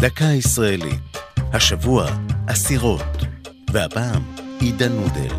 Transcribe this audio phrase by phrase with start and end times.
[0.00, 1.18] דקה ישראלית.
[1.52, 2.06] השבוע,
[2.46, 3.16] אסירות.
[3.72, 4.22] והפעם,
[4.60, 5.34] עידה נודל.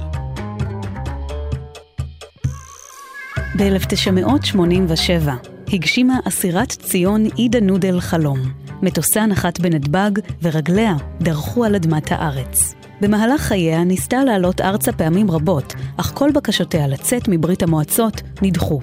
[3.57, 5.29] ב-1987
[5.73, 8.39] הגשימה אסירת ציון עידה נודל חלום.
[8.81, 10.11] מטוסה נחת בנתב"ג
[10.41, 12.73] ורגליה דרכו על אדמת הארץ.
[13.01, 18.79] במהלך חייה ניסתה לעלות ארצה פעמים רבות, אך כל בקשותיה לצאת מברית המועצות נדחו.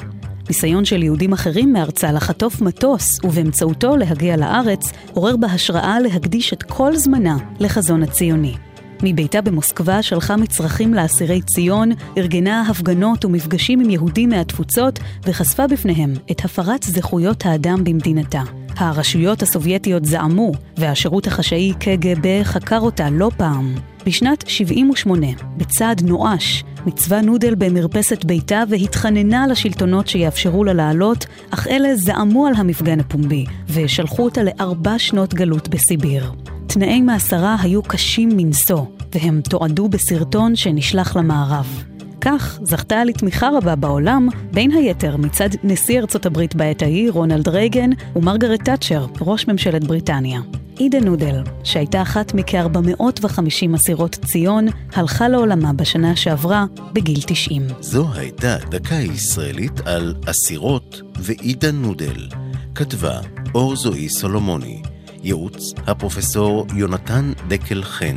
[0.48, 6.62] ניסיון של יהודים אחרים מארצה לחטוף מטוס ובאמצעותו להגיע לארץ, עורר בה השראה להקדיש את
[6.62, 8.54] כל זמנה לחזון הציוני.
[9.02, 16.44] מביתה במוסקבה שלחה מצרכים לאסירי ציון, ארגנה הפגנות ומפגשים עם יהודים מהתפוצות וחשפה בפניהם את
[16.44, 18.42] הפרת זכויות האדם במדינתה.
[18.76, 23.74] הרשויות הסובייטיות זעמו, והשירות החשאי קג"ב חקר אותה לא פעם.
[24.06, 31.96] בשנת 78, בצעד נואש, מצווה נודל במרפסת ביתה והתחננה לשלטונות שיאפשרו לה לעלות, אך אלה
[31.96, 36.32] זעמו על המפגן הפומבי, ושלחו אותה לארבע שנות גלות בסיביר.
[36.66, 41.84] תנאי מאסרה היו קשים מנשוא, והם תועדו בסרטון שנשלח למערב.
[42.20, 47.90] כך זכתה לתמיכה רבה בעולם, בין היתר מצד נשיא ארצות הברית בעת ההיא, רונלד רייגן,
[48.16, 50.40] ומרגרט תאצ'ר, ראש ממשלת בריטניה.
[50.78, 57.62] עידה נודל, שהייתה אחת מכ-450 אסירות ציון, הלכה לעולמה בשנה שעברה בגיל 90.
[57.80, 62.28] זו הייתה דקה ישראלית על אסירות ועידה נודל.
[62.74, 63.20] כתבה
[63.54, 64.82] אור זוהי סולומוני.
[65.22, 68.16] ייעוץ הפרופסור יונתן דקל חן.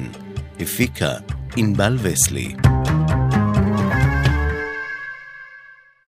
[0.59, 1.12] הפיקה
[1.56, 2.56] ענבל וסלי.